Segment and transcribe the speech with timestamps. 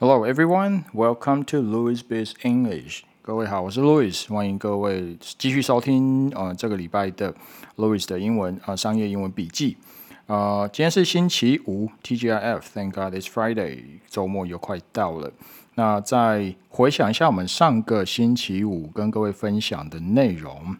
[0.00, 3.02] Hello everyone, welcome to Louis Biz English.
[3.20, 7.34] 各位好，我是 Louis，欢迎各位继续收听呃这个礼拜的
[7.76, 9.76] Louis 的英文啊商业英文笔记。
[10.24, 15.30] 呃，今天是星期五，TGIF，Thank God it's Friday，周末又快到了。
[15.74, 20.74] 那再回想一下我们上个星期五跟各位分享的内容。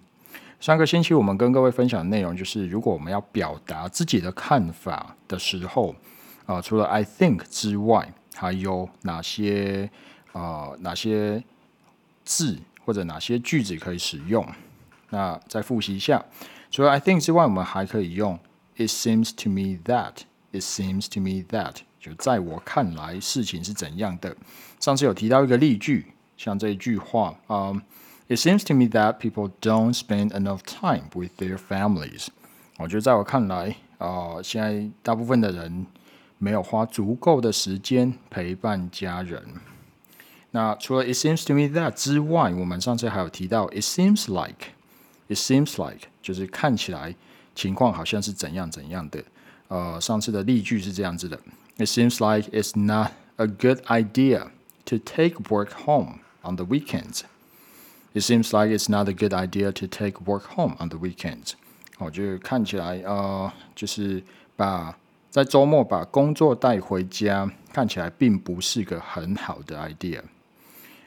[0.61, 5.95] 上个星期我们跟各位分享的内容就是，如果我们要表达自己的看法的时候，
[6.47, 9.91] 啊，除了 I think 之外，还有哪些
[10.33, 11.43] 啊哪些
[12.25, 14.47] 字或者哪些句子可以使用？
[15.11, 16.25] 那再复习一下，
[16.71, 18.39] 除了 I think 之外，我们还可以用
[18.77, 20.23] It seems to me that.
[20.53, 21.77] It seems to me that.
[21.99, 24.37] 就在我看来，事情是怎样的？
[24.79, 27.73] 上次有提到一个例句，像这一句话啊。
[28.29, 32.29] It seems to me that people don't spend enough time with their families。
[32.79, 35.85] 我觉得在我看来，啊，现在大部分的人
[36.41, 39.45] 没有花足够的时间陪伴家人。
[40.53, 44.71] 那除了 It seems to me that 之外，我们上次还有提到 It seems like。
[45.29, 47.15] It seems like 就是看起来
[47.55, 49.23] 情况好像是怎样怎样的。
[49.69, 51.39] 呃，上次的例句是这样子的
[51.77, 54.49] ：It seems like it's not a good idea
[54.87, 57.21] to take work home on the weekends。
[58.13, 61.53] It seems like it's not a good idea to take work home on the weekends。
[61.99, 64.25] 我就看起来，呃，就是
[64.57, 64.99] 把
[65.31, 70.21] 在周末把工作带回家，看起来并不是个很好的 idea。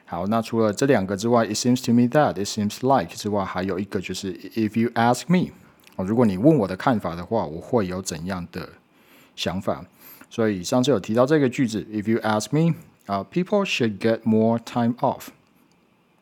[0.06, 5.52] 好，那除了这两个之外，It seems to me that It seems like 之外，还有一个就是 If you ask me，
[5.96, 8.68] 哦，如果你问我的看法的话，我会有怎样的
[9.36, 9.84] 想法？
[10.30, 12.74] 所以上次有提到这个句子，If you ask me，
[13.06, 15.28] 啊，People should get more time off。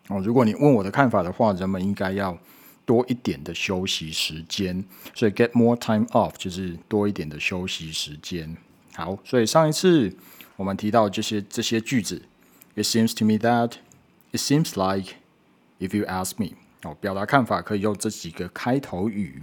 [0.08, 2.36] 哦，如果你问我的看法的话，人们应该要
[2.84, 8.56] 多一点的休息时间，所以 get more time off 就是多一点的休息时间。
[8.94, 10.14] 好，所以上一次
[10.56, 12.22] 我们提到这些这些句子
[12.74, 13.72] ，It seems to me that,
[14.33, 15.16] It seems like,
[15.78, 19.42] If you ask me，哦，表达看法可以用这几个开头语。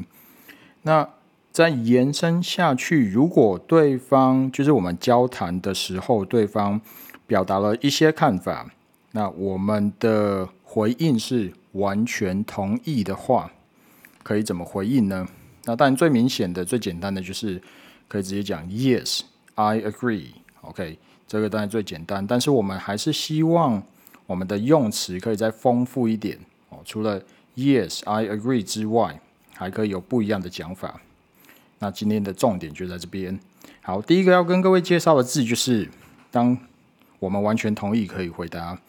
[0.81, 1.07] 那
[1.51, 6.81] 再延伸下去，如果对方就是我们交谈的时候，对方
[7.27, 8.71] 表达了一些看法。
[9.11, 13.51] 那我们的回应是完全同意的话，
[14.21, 15.27] 可以怎么回应呢？
[15.65, 17.59] 那当然最明显的、最简单的就是
[18.07, 19.21] 可以直接讲 Yes,
[19.55, 20.27] I agree.
[20.61, 22.25] OK，这个当然最简单。
[22.25, 23.81] 但是我们还是希望
[24.27, 26.37] 我们的用词可以再丰富一点
[26.69, 26.77] 哦。
[26.85, 27.19] 除了
[27.55, 29.19] Yes, I agree 之外，
[29.55, 31.01] 还可以有不一样的讲法。
[31.79, 33.39] 那今天的重点就在这边。
[33.81, 35.89] 好，第一个要跟各位介绍的字就是
[36.29, 36.55] 当
[37.17, 38.79] 我们完全同意，可以回答。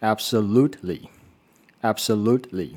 [0.00, 1.02] Absolutely,
[1.82, 2.72] absolutely。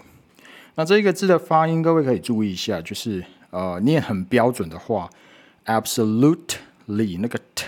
[0.76, 5.10] 那这个字的发音，各位可以注意一下，就是呃，念很标准的话
[5.66, 7.66] ，absolutely 那个 t，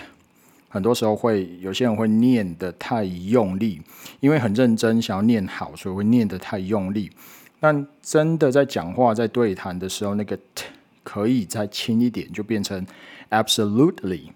[0.70, 3.82] 很多时候会有些人会念的太用力，
[4.20, 7.12] 因为很认真想要念好，所以会念的太用力。
[7.60, 10.66] 但真的在讲话、在对谈的时候，那个 t
[11.04, 12.86] 可以再轻一点，就变成
[13.30, 14.30] absolutely,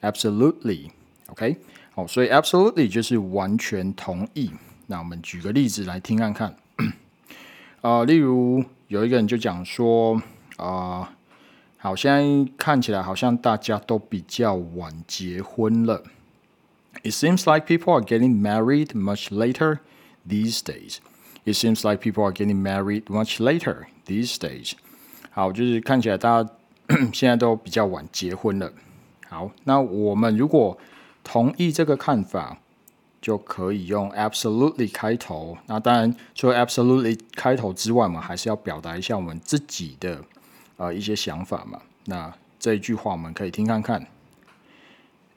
[0.00, 0.90] absolutely。
[1.26, 1.56] OK。
[1.94, 4.50] 好，所以 absolutely 就是完全同意。
[4.86, 6.56] 那我们举个例子来听看看。
[7.80, 10.20] 啊，例如有一个人就讲说，
[10.56, 11.12] 啊，
[11.78, 16.02] 好，现在看起来好像大家都比较晚结婚了。
[17.02, 19.80] It seems like people are getting married much later
[20.26, 20.98] these days.
[21.44, 24.72] It seems like people are getting married much later these days.
[25.30, 26.50] 好，就是看起来大家
[27.12, 28.72] 现在都比较晚结婚了。
[29.28, 30.78] 好，那我们如果
[31.22, 32.58] 同意这个看法，
[33.23, 35.57] 就可以用 absolutely 开头。
[35.67, 40.23] 那当然，除了 absolutely 开头之外嘛，还是要表达一下我们自己的
[40.77, 41.81] 呃一些想法嘛。
[42.05, 44.07] 那这一句话我们可以听看看。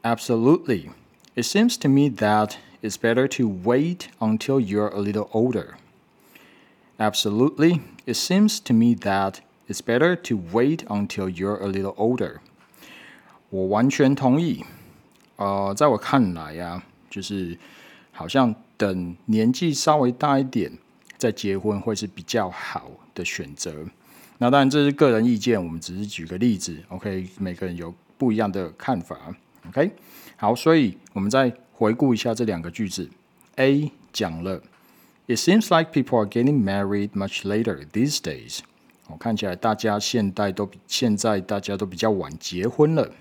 [0.03, 0.91] Absolutely,
[1.35, 5.75] it seems to me that it's better to wait until you're a little older.
[6.99, 9.37] Absolutely, it seems to me that
[9.69, 12.39] it's better to wait until you're a little older.
[13.51, 14.65] 我完全同意。
[15.37, 17.58] 呃，在我看来呀， 就是
[18.12, 20.72] 好像等年纪稍微大一点
[21.18, 23.74] 再结婚会是比较好的选择。
[24.38, 26.78] 那当然这是个人意见，我们只是举个例子。
[26.90, 29.36] OK，每个人有不一样的看法。
[29.68, 29.92] OK，
[30.36, 33.10] 好，所以我们再回顾一下这两个句子。
[33.56, 34.62] A 讲了
[35.26, 38.60] ，It seems like people are getting married much later these days。
[39.08, 43.12] 我看起来大家现代都比现在大家都比较晚结婚了。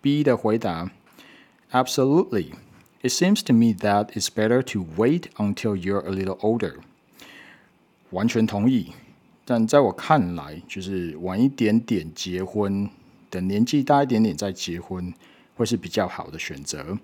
[0.00, 0.90] B 的回答。
[1.72, 2.52] Absolutely.
[3.06, 6.74] It seems to me that it's better to wait until you're a little older.
[8.10, 8.88] 完全同意，
[9.44, 12.90] 但在我看来，就是晚一点点结婚，
[13.30, 15.14] 等年纪大一点点再结婚，
[15.54, 16.98] 会是比较好的选择。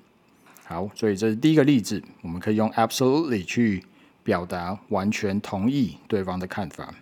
[0.65, 3.85] 好，所以这是第一个例子，我们可以用 absolutely 去
[4.25, 6.93] 表达完全同意对方的看法。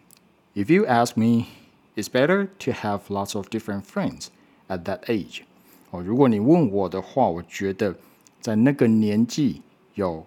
[0.55, 1.47] if you ask me,
[1.95, 4.31] it's better to have lots of different friends
[4.67, 5.43] at that age.
[5.93, 7.95] 哦，如果你问我的话，我觉得
[8.41, 9.63] 在那个年纪
[9.95, 10.27] 有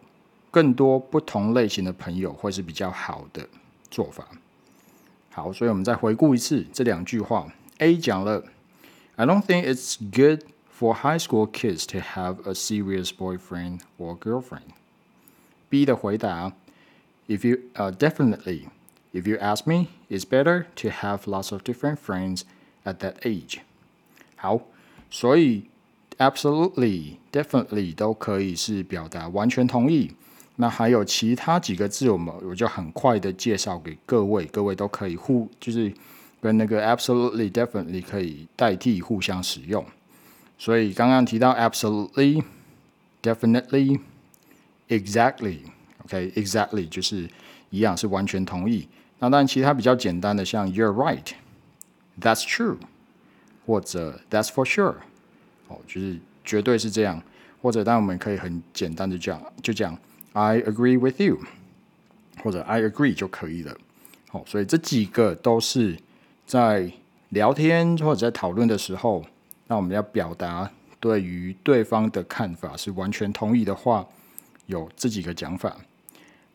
[0.50, 3.48] 更多不同类型的朋友会是比较好的
[3.90, 4.26] 做法。
[5.30, 7.52] 好，所以我们再回顾一次这两句话。
[7.78, 8.44] A 讲了，
[9.16, 10.44] I don't think it's good
[10.78, 16.52] for high school kids to have a serious boyfriend or girlfriend。B 的回答，
[17.28, 18.68] If you 呃、uh, definitely
[19.12, 22.42] if you ask me, it's better to have lots of different friends
[22.84, 23.58] at that age。
[24.36, 24.60] 好，
[25.10, 25.68] 所以
[26.18, 30.12] absolutely、definitely 都可以是表达完全同意。
[30.61, 35.91] 那还有其他几个字，我们我就很快的介绍给各位，各位都可以互就是
[36.39, 39.83] 跟那个 absolutely definitely 可以代替互相使用。
[40.59, 42.43] 所以刚刚提到 absolutely
[43.23, 43.99] definitely
[44.87, 47.27] exactly，OK exactly 就是
[47.71, 48.87] 一样是完全同意。
[49.17, 52.77] 那当然其他比较简单的，像 you're right，that's true，
[53.65, 54.93] 或者 that's for sure，
[55.69, 57.19] 哦，就是绝对是这样。
[57.63, 59.97] 或者当然我们可以很简单的讲，就讲。
[60.33, 61.39] I agree with you，
[62.41, 63.75] 或者 I agree 就可以了。
[64.29, 65.97] 好，所以这几个都是
[66.47, 66.89] 在
[67.29, 69.25] 聊天或者在讨论的时候，
[69.67, 74.07] 那我们要表达对于对方的看法是完全同意的话，
[74.67, 75.75] 有这几个讲法。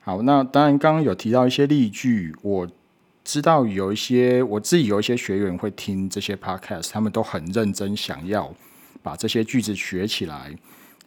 [0.00, 2.67] 好，那当然刚刚有提到一些例句，我
[3.23, 8.50] 知道有一些我自己有一些学员会听这些 podcast，他们都很认真想要
[9.02, 10.56] 把这些句子学起来。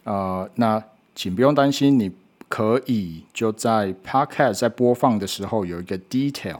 [0.04, 0.80] 呃，那
[1.16, 2.12] 请不用担心你。
[2.50, 6.58] 可以就在 Podcast 在播放的时候有一个 detail，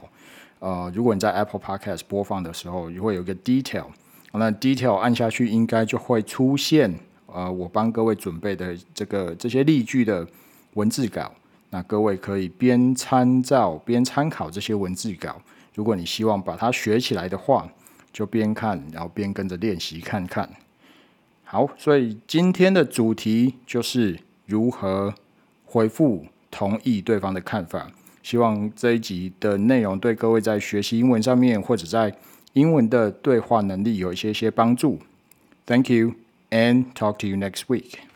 [0.59, 3.87] 呃，如果你在 Apple Podcast 播放的时候，也会有一个 detail，
[4.31, 10.25] 那 detail 按下去应该就会出现，呃，我帮各位准备的这个这些例句的
[10.75, 11.29] 文字稿，
[11.71, 15.41] 那各位可以边参照边参考这些文字稿，
[15.75, 17.67] 如果你希望把它学起来的话，
[18.13, 20.49] 就边看然后边跟着练习看看。
[21.43, 25.13] 好，所以今天的主题就是如何。
[25.71, 27.89] 回复同意对方的看法，
[28.21, 32.13] 希望这一集的内容对各位在学习英文上面或者在
[32.51, 34.99] 英文的对话能力有一些些帮助。
[35.65, 36.15] Thank you
[36.49, 38.10] and talk to you next week.